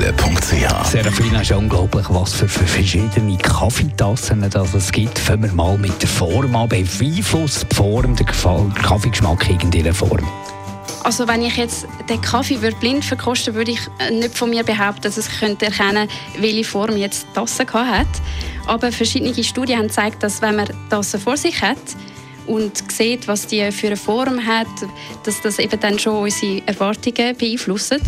www.kaffeezentrale.ch 0.00 0.86
Serafina, 0.90 1.40
ist 1.42 1.50
ja 1.50 1.56
unglaublich, 1.56 2.06
was 2.08 2.32
für, 2.32 2.48
für 2.48 2.66
verschiedene 2.66 3.36
Kaffeetassen 3.36 4.48
das 4.50 4.74
es 4.74 4.90
gibt. 4.90 5.18
Fangen 5.18 5.42
wir 5.42 5.52
mal 5.52 5.76
mit 5.76 6.00
der 6.00 6.08
Form 6.08 6.56
an. 6.56 6.68
Beeinflusst 6.68 7.66
die 7.70 7.74
Form 7.74 8.16
den 8.16 8.26
Gefall- 8.26 8.72
Kaffeegeschmack 8.82 9.48
in 9.48 9.56
irgendeiner 9.56 9.94
Form? 9.94 10.26
Also 11.04 11.28
wenn 11.28 11.42
ich 11.42 11.56
jetzt 11.56 11.86
den 12.08 12.20
Kaffee 12.20 12.60
würde 12.60 12.76
blind 12.76 13.04
verkosten 13.04 13.54
würde, 13.54 13.72
ich 13.72 13.80
äh, 13.98 14.10
nicht 14.10 14.36
von 14.36 14.50
mir 14.50 14.64
behaupten, 14.64 15.02
dass 15.02 15.18
ich 15.18 15.38
könnte 15.38 15.66
erkennen 15.66 16.08
welche 16.38 16.64
Form 16.64 16.96
jetzt 16.96 17.26
die 17.30 17.34
Tasse 17.34 17.66
hat. 17.72 18.06
Aber 18.66 18.92
verschiedene 18.92 19.44
Studien 19.44 19.78
haben 19.78 19.88
gezeigt, 19.88 20.22
dass 20.22 20.40
wenn 20.42 20.56
man 20.56 20.66
die 20.66 20.88
Tasse 20.88 21.18
vor 21.18 21.36
sich 21.36 21.60
hat 21.62 21.78
und 22.50 22.90
sieht, 22.90 23.28
was 23.28 23.46
die 23.46 23.70
für 23.70 23.88
eine 23.88 23.96
Form 23.96 24.44
hat, 24.44 24.66
dass 25.24 25.40
das 25.40 25.58
eben 25.58 25.78
dann 25.80 25.98
schon 25.98 26.16
unsere 26.16 26.62
Erwartungen 26.66 27.36
beeinflusst. 27.36 28.00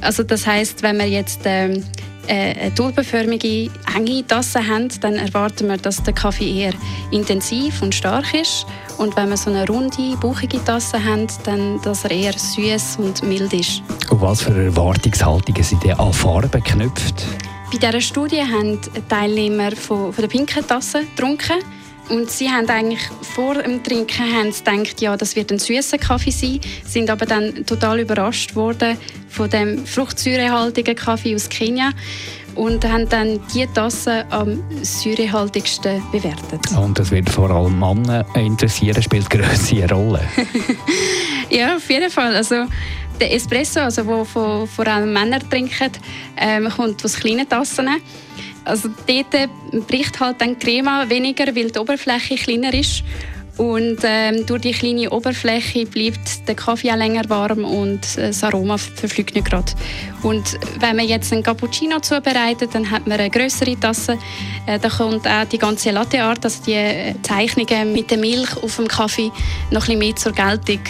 Also 0.00 0.22
das 0.22 0.46
heißt, 0.46 0.82
wenn 0.82 0.98
wir 0.98 1.06
jetzt 1.06 1.40
ähm, 1.44 1.82
äh, 2.26 2.54
eine 2.54 2.74
tulpenförmige, 2.74 3.70
enge 3.96 4.26
Tasse 4.26 4.66
haben, 4.66 4.88
dann 5.00 5.14
erwarten 5.14 5.68
wir, 5.68 5.78
dass 5.78 6.02
der 6.02 6.14
Kaffee 6.14 6.60
eher 6.60 6.74
intensiv 7.10 7.80
und 7.82 7.94
stark 7.94 8.34
ist. 8.34 8.66
Und 8.98 9.16
wenn 9.16 9.30
wir 9.30 9.36
so 9.36 9.50
eine 9.50 9.66
runde, 9.66 10.16
bauchige 10.20 10.62
Tasse 10.62 11.02
haben, 11.02 11.26
dann, 11.44 11.80
dass 11.82 12.04
er 12.04 12.10
eher 12.10 12.34
süß 12.34 12.98
und 12.98 13.22
mild 13.22 13.52
ist. 13.52 13.82
Und 14.10 14.20
was 14.20 14.42
für 14.42 14.64
Erwartungshaltungen 14.64 15.62
sind 15.62 15.82
denn 15.82 15.98
an 15.98 16.12
Farben 16.12 16.50
geknüpft? 16.50 17.24
Bei 17.72 17.78
dieser 17.78 18.00
Studie 18.00 18.42
haben 18.42 18.78
Teilnehmer 19.08 19.70
von, 19.72 20.12
von 20.12 20.22
der 20.22 20.28
pinken 20.28 20.66
Tasse 20.66 21.04
getrunken. 21.04 21.62
Und 22.08 22.30
sie 22.30 22.48
haben 22.48 22.68
eigentlich 22.68 23.08
vor 23.34 23.54
dem 23.54 23.82
Trinken 23.82 24.32
haben 24.34 24.50
sie 24.50 24.64
gedacht, 24.64 25.00
ja, 25.00 25.16
das 25.16 25.36
wird 25.36 25.52
ein 25.52 25.58
süßer 25.58 25.98
Kaffee 25.98 26.30
sein, 26.30 26.60
sind 26.84 27.08
aber 27.08 27.26
dann 27.26 27.64
total 27.66 28.00
überrascht 28.00 28.56
worden 28.56 28.96
von 29.28 29.48
dem 29.48 29.86
fruchtsäurehaltigen 29.86 30.96
Kaffee 30.96 31.34
aus 31.34 31.48
Kenia 31.48 31.90
und 32.56 32.84
haben 32.84 33.08
dann 33.08 33.40
die 33.54 33.66
Tasse 33.66 34.24
am 34.30 34.60
säurehaltigsten 34.82 36.02
bewertet. 36.10 36.60
Und 36.76 36.98
das 36.98 37.10
wird 37.12 37.30
vor 37.30 37.50
allem 37.50 37.78
Männer 37.78 38.26
interessieren, 38.34 39.00
spielt 39.02 39.30
Größe 39.30 39.76
eine 39.76 39.92
Rolle. 39.92 40.22
Ja, 41.50 41.76
auf 41.76 41.90
jeden 41.90 42.10
Fall. 42.10 42.34
Also 42.36 42.66
der 43.20 43.34
Espresso, 43.34 43.80
also 43.80 44.06
wo 44.06 44.24
vor, 44.24 44.68
vor 44.68 44.86
allem 44.86 45.12
Männer 45.12 45.40
trinken, 45.40 45.90
ähm, 46.36 46.68
kommt 46.70 47.04
aus 47.04 47.16
kleinen 47.16 47.48
Tassen. 47.48 47.88
Also 48.64 48.88
dort 49.06 49.86
bricht 49.86 50.20
halt 50.20 50.40
dann 50.40 50.58
die 50.58 50.64
Crema 50.64 51.08
weniger, 51.08 51.46
weil 51.54 51.70
die 51.70 51.78
Oberfläche 51.78 52.36
kleiner 52.36 52.74
ist. 52.74 53.02
Und 53.60 53.98
ähm, 54.04 54.46
durch 54.46 54.62
die 54.62 54.72
kleine 54.72 55.10
Oberfläche 55.10 55.84
bleibt 55.84 56.48
der 56.48 56.54
Kaffee 56.54 56.90
auch 56.92 56.96
länger 56.96 57.28
warm 57.28 57.64
und 57.64 58.16
äh, 58.16 58.28
das 58.28 58.42
Aroma 58.42 58.78
verfliegt 58.78 59.34
nicht 59.34 59.50
gerade. 59.50 59.70
Und 60.22 60.58
wenn 60.78 60.96
man 60.96 61.06
jetzt 61.06 61.30
einen 61.30 61.42
Cappuccino 61.42 62.00
zubereitet, 62.00 62.70
dann 62.72 62.90
hat 62.90 63.06
man 63.06 63.20
eine 63.20 63.28
größere 63.28 63.78
Tasse. 63.78 64.16
Äh, 64.66 64.78
da 64.78 64.88
kommt 64.88 65.28
auch 65.28 65.44
die 65.44 65.58
ganze 65.58 65.90
Latteart, 65.90 66.42
also 66.42 66.62
die 66.64 66.72
äh, 66.72 67.14
Zeichnungen 67.20 67.92
mit 67.92 68.10
der 68.10 68.16
Milch 68.16 68.56
auf 68.62 68.76
dem 68.76 68.88
Kaffee, 68.88 69.30
noch 69.70 69.88
ein 69.88 69.98
bisschen 69.98 69.98
mehr 69.98 70.16
zur 70.16 70.32
Geltung. 70.32 70.80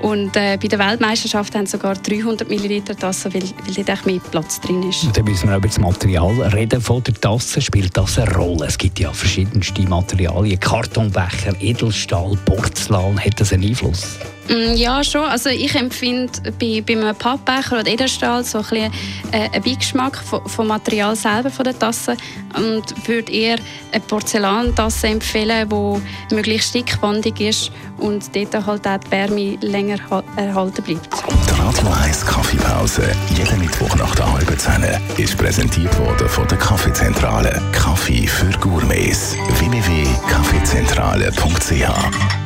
Und 0.00 0.36
äh, 0.36 0.58
bei 0.60 0.68
der 0.68 0.78
Weltmeisterschaft 0.78 1.54
haben 1.54 1.66
sogar 1.66 1.94
300 1.94 2.48
Milliliter 2.48 2.96
Tassen, 2.96 3.32
weil, 3.32 3.42
weil 3.42 3.84
dort 3.84 4.06
mehr 4.06 4.20
Platz 4.30 4.60
drin 4.60 4.82
ist. 4.88 5.04
Und 5.04 5.16
dann 5.16 5.24
müssen 5.24 5.48
wir 5.48 5.56
über 5.56 5.68
das 5.68 5.78
Material 5.78 6.40
reden 6.48 6.80
von 6.80 7.02
der 7.02 7.14
Tasse. 7.14 7.60
Spielt 7.60 7.96
das 7.96 8.18
eine 8.18 8.34
Rolle? 8.34 8.66
Es 8.66 8.76
gibt 8.76 8.98
ja 8.98 9.12
verschiedenste 9.12 9.82
Materialien. 9.82 10.60
Kartonbecher, 10.60 11.54
Edelstahl, 11.60 12.36
Porzellan. 12.44 13.18
Hat 13.18 13.40
das 13.40 13.52
einen 13.52 13.64
Einfluss? 13.64 14.18
Mm, 14.48 14.76
Ja, 14.76 15.02
schon. 15.02 15.22
Also 15.22 15.48
ich 15.50 15.74
empfinde 15.74 16.52
bei, 16.60 16.82
bei 16.86 16.92
einem 16.94 17.16
Pappbecher 17.16 17.80
oder 17.80 17.90
Edelstahl 17.90 18.44
so 18.44 18.58
ein 18.58 18.64
bisschen 18.64 18.92
äh, 19.32 19.48
einen 19.52 19.62
Beigeschmack 19.62 20.16
vom, 20.18 20.46
vom 20.48 20.66
Material 20.68 21.16
selber 21.16 21.50
von 21.50 21.64
der 21.64 21.76
Tasse 21.78 22.16
und 22.56 23.08
würde 23.08 23.32
eher 23.32 23.56
eine 23.92 24.00
Porzellantasse 24.02 25.08
empfehlen, 25.08 25.68
die 25.68 26.00
möglichst 26.34 26.74
dickwandig 26.74 27.40
ist 27.40 27.70
und 27.98 28.34
dort 28.36 28.54
halt 28.66 28.86
auch 28.86 28.98
die 28.98 29.10
Wärme 29.10 29.56
länger 29.62 29.98
ha- 30.10 30.22
erhalten 30.36 30.82
bleibt. 30.82 31.08
Die 31.48 31.54
Radio 31.60 31.88
1 32.04 32.24
Kaffeepause, 32.24 33.02
jeden 33.36 33.58
Mittwoch 33.60 33.94
nach 33.96 34.14
der 34.14 34.32
halben 34.32 34.58
Zehn, 34.58 34.84
ist 35.16 35.36
präsentiert 35.36 35.98
worden 35.98 36.28
von 36.28 36.46
der 36.48 36.58
Kaffeezentrale. 36.58 37.60
Kaffee 37.72 38.26
für 38.26 38.50
Gourmets. 38.60 39.34
www.kaffeezentrale.ch 39.58 42.45